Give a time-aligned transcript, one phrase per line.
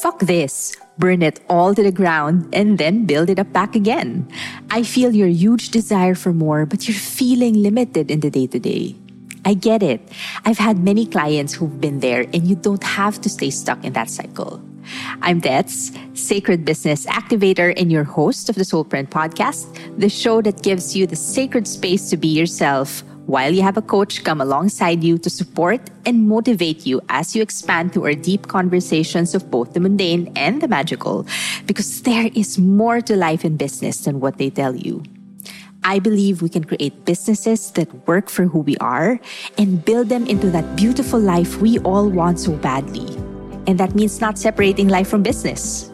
[0.00, 0.74] Fuck this.
[0.96, 4.26] Burn it all to the ground and then build it up back again.
[4.70, 8.58] I feel your huge desire for more, but you're feeling limited in the day to
[8.58, 8.96] day.
[9.44, 10.00] I get it.
[10.46, 13.92] I've had many clients who've been there, and you don't have to stay stuck in
[13.92, 14.62] that cycle.
[15.20, 20.62] I'm Dets, sacred business activator and your host of the Soulprint podcast, the show that
[20.62, 25.04] gives you the sacred space to be yourself while you have a coach come alongside
[25.04, 29.72] you to support and motivate you as you expand through our deep conversations of both
[29.72, 31.24] the mundane and the magical,
[31.66, 35.02] because there is more to life in business than what they tell you.
[35.84, 39.18] I believe we can create businesses that work for who we are
[39.56, 43.14] and build them into that beautiful life we all want so badly.
[43.66, 45.89] And that means not separating life from business.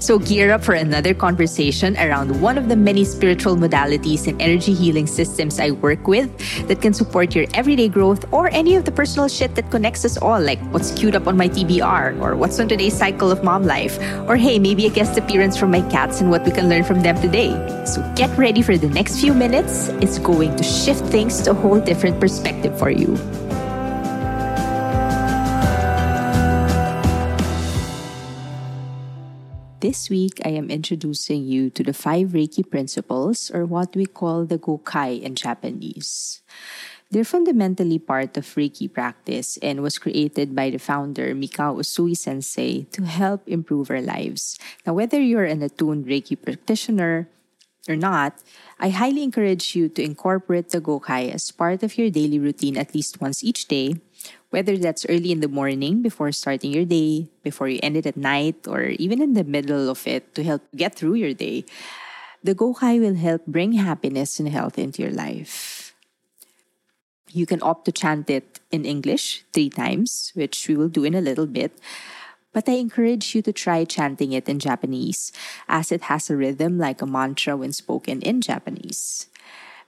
[0.00, 4.74] So gear up for another conversation around one of the many spiritual modalities and energy
[4.74, 6.30] healing systems I work with
[6.68, 10.16] that can support your everyday growth or any of the personal shit that connects us
[10.16, 13.64] all, like what's queued up on my TBR or what's on today's cycle of mom
[13.64, 16.84] life, or hey, maybe a guest appearance from my cats and what we can learn
[16.84, 17.50] from them today.
[17.86, 19.88] So get ready for the next few minutes.
[20.00, 23.16] It's going to shift things to a whole different perspective for you.
[29.82, 34.46] This week, I am introducing you to the five Reiki principles, or what we call
[34.46, 36.38] the Gokai in Japanese.
[37.10, 42.86] They're fundamentally part of Reiki practice and was created by the founder Mikao Usui Sensei
[42.94, 44.56] to help improve our lives.
[44.86, 47.26] Now, whether you're an attuned Reiki practitioner
[47.88, 48.38] or not,
[48.78, 52.94] I highly encourage you to incorporate the Gokai as part of your daily routine at
[52.94, 53.98] least once each day
[54.52, 58.20] whether that's early in the morning before starting your day, before you end it at
[58.20, 61.64] night, or even in the middle of it to help get through your day,
[62.44, 65.96] the Gokai will help bring happiness and health into your life.
[67.32, 71.14] You can opt to chant it in English three times, which we will do in
[71.16, 71.72] a little bit.
[72.52, 75.32] But I encourage you to try chanting it in Japanese,
[75.66, 79.32] as it has a rhythm like a mantra when spoken in Japanese.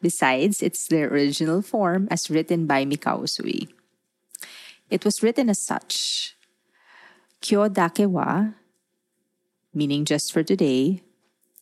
[0.00, 3.69] Besides, it's the original form as written by Mikao Usui.
[4.94, 6.38] It was written as such.
[7.43, 8.55] Kyo dake wa,
[9.75, 11.03] meaning just for today,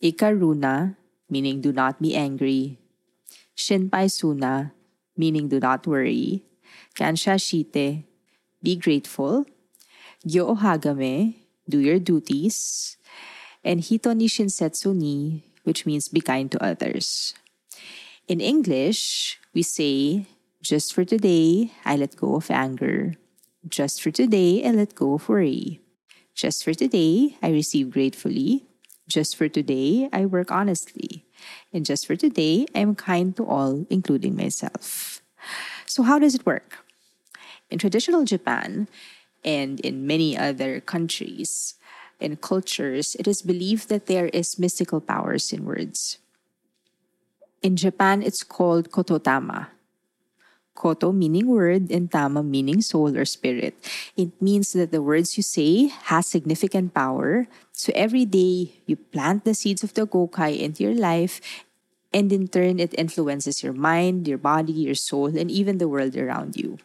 [0.04, 1.00] Ikaruna,
[1.32, 2.76] meaning do not be angry,
[3.56, 4.76] Shinpai suna,
[5.16, 6.44] meaning do not worry,
[6.92, 8.04] Kansha shite,
[8.60, 9.48] be grateful,
[10.28, 12.98] Gyo ohagame, do your duties,
[13.65, 17.32] and Hito shinsetsu ni, which means be kind to others.
[18.28, 20.26] In English, we say
[20.60, 23.16] just for today, I let go of anger.
[23.69, 25.81] Just for today, I let go of worry.
[26.34, 28.67] Just for today, I receive gratefully.
[29.06, 31.27] Just for today, I work honestly.
[31.72, 35.22] And just for today, I'm kind to all, including myself.
[35.87, 36.84] So, how does it work?
[37.71, 38.89] In traditional Japan
[39.45, 41.75] and in many other countries
[42.21, 46.19] and cultures, it is believed that there is mystical powers in words.
[47.62, 49.69] In Japan, it's called kototama,
[50.75, 53.75] Koto meaning word and tama meaning soul or spirit.
[54.16, 57.47] It means that the words you say has significant power.
[57.72, 61.41] So every day you plant the seeds of the Gokai into your life
[62.12, 66.16] and in turn it influences your mind, your body, your soul, and even the world
[66.16, 66.78] around you.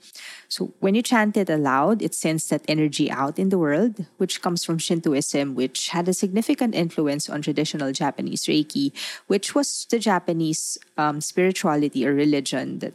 [0.48, 4.42] So when you chant it aloud, it sends that energy out in the world, which
[4.42, 8.94] comes from Shintoism, which had a significant influence on traditional Japanese Reiki,
[9.28, 12.94] which was the Japanese um, spirituality or religion that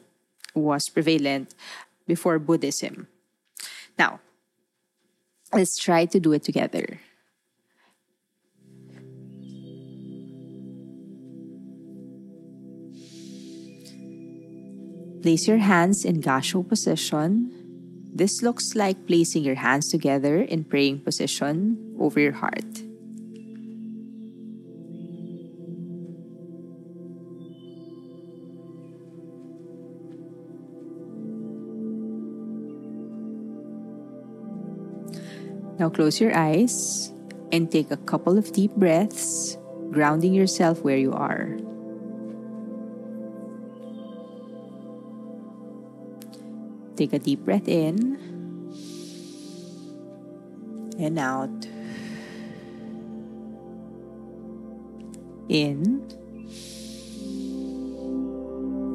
[0.55, 1.55] was prevalent
[2.07, 3.09] before Buddhism.
[3.99, 4.21] Now,
[5.53, 7.01] let's try to do it together.
[15.23, 17.55] Place your hands in Gassho position.
[18.13, 22.92] This looks like placing your hands together in praying position over your heart.
[35.83, 37.13] Now close your eyes
[37.51, 39.59] and take a couple of deep breaths,
[39.91, 41.59] grounding yourself where you are.
[46.95, 48.15] Take a deep breath in
[51.01, 51.51] and out.
[55.49, 56.07] In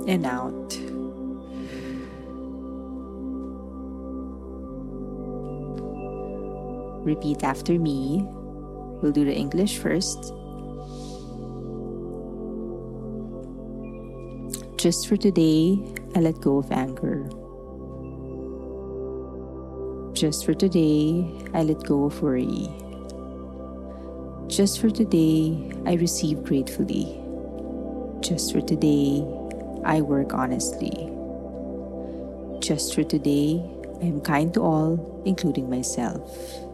[0.07, 0.86] and out.
[7.07, 8.27] Repeat after me.
[8.99, 10.33] We'll do the English first.
[14.75, 15.79] Just for today,
[16.15, 17.23] I let go of anger.
[20.11, 21.23] Just for today,
[21.53, 22.67] I let go of worry.
[24.47, 25.55] Just for today,
[25.85, 27.07] I receive gratefully.
[28.19, 29.23] Just for today,
[29.85, 30.91] I work honestly.
[32.59, 33.63] Just for today,
[34.01, 36.66] I am kind to all, including myself.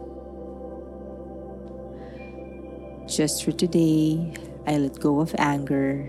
[3.14, 4.34] Just for today,
[4.66, 6.02] I let go of anger.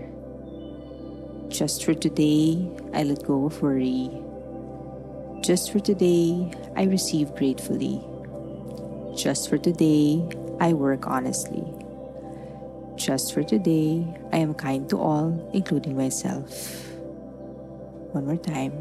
[1.46, 4.10] Just for today, I let go of worry.
[5.40, 8.02] Just for today, I receive gratefully.
[9.16, 10.20] Just for today,
[10.58, 11.62] I work honestly.
[12.96, 16.50] Just for today, I am kind to all, including myself.
[18.18, 18.74] One more time.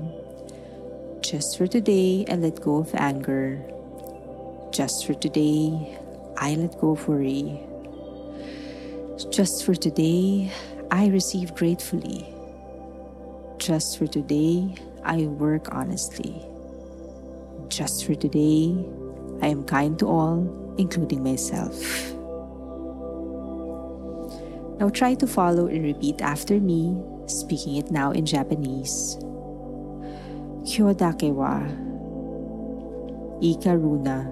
[1.21, 3.61] Just for today, I let go of anger.
[4.71, 5.99] Just for today,
[6.37, 7.61] I let go of worry.
[9.15, 10.51] Just for today,
[10.91, 12.27] I receive gratefully.
[13.57, 14.75] Just for today,
[15.05, 16.35] I work honestly.
[17.69, 18.75] Just for today,
[19.41, 20.43] I am kind to all,
[20.77, 21.79] including myself.
[24.83, 29.15] Now try to follow and repeat after me, speaking it now in Japanese.
[30.67, 31.63] Kyodake wa
[33.39, 34.27] Ikaruna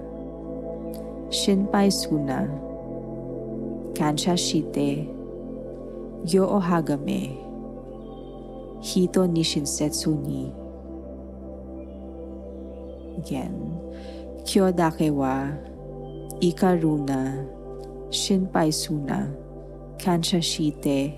[1.31, 2.72] Shinpai suna
[3.93, 5.07] Kansha shite.
[6.25, 7.37] Yo ohagame.
[8.81, 10.51] Hito nishinsetsu ni.
[13.17, 13.53] Again.
[14.43, 15.47] Kyodake wa
[16.39, 17.45] Ikaruna
[18.09, 19.29] Shinpai suna
[19.97, 21.13] Kansha shite.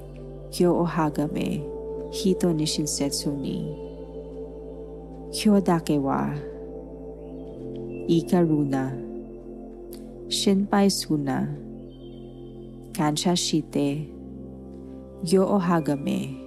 [0.59, 1.63] Yo ohagame.
[2.11, 3.75] Hito nishinsetsu ni.
[5.31, 6.29] Kyodake wa
[8.07, 8.91] Ikaruna
[10.27, 10.91] Shinpai
[12.95, 14.09] suna Kansha shite
[15.23, 16.37] Yo ohagame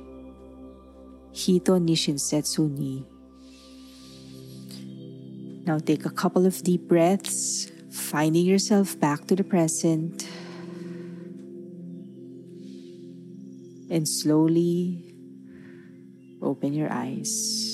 [1.32, 3.04] Hito nishinsetsu ni
[5.66, 10.26] Now take a couple of deep breaths, finding yourself back to the present.
[13.90, 15.04] And slowly
[16.40, 17.67] open your eyes.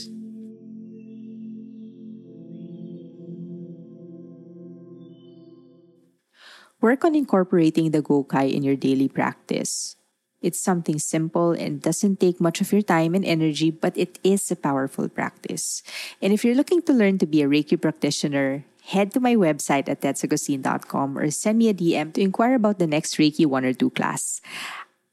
[6.84, 9.96] Work on incorporating the Gokai in your daily practice.
[10.44, 14.52] It's something simple and doesn't take much of your time and energy, but it is
[14.52, 15.80] a powerful practice.
[16.20, 19.88] And if you're looking to learn to be a Reiki practitioner, head to my website
[19.88, 23.72] at tetsagustin.com or send me a DM to inquire about the next Reiki 1 or
[23.72, 24.44] 2 class.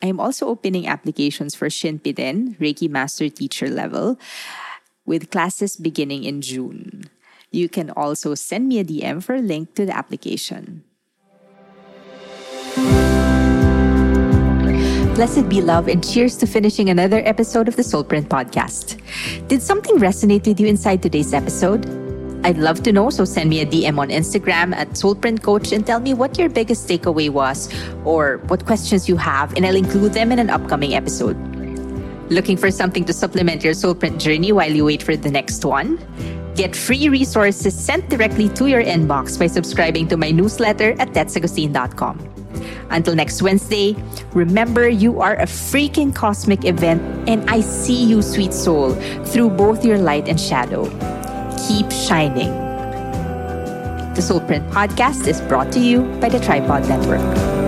[0.03, 4.19] I am also opening applications for Shinpiden, Reiki Master Teacher level,
[5.05, 7.07] with classes beginning in June.
[7.49, 10.83] You can also send me a DM for a link to the application.
[15.21, 18.97] Blessed be love and cheers to finishing another episode of the Soulprint podcast.
[19.47, 21.85] Did something resonate with you inside today's episode?
[22.43, 25.85] I'd love to know, so send me a DM on Instagram at Soulprint Coach and
[25.85, 27.71] tell me what your biggest takeaway was
[28.03, 31.37] or what questions you have, and I'll include them in an upcoming episode.
[32.31, 35.99] Looking for something to supplement your Soulprint journey while you wait for the next one?
[36.55, 42.30] Get free resources sent directly to your inbox by subscribing to my newsletter at tetsagustin.com.
[42.91, 43.95] Until next Wednesday,
[44.33, 48.93] remember you are a freaking cosmic event, and I see you, sweet soul,
[49.25, 50.85] through both your light and shadow.
[51.67, 52.51] Keep shining.
[54.13, 57.60] The Soulprint podcast is brought to you by the Tripod Network.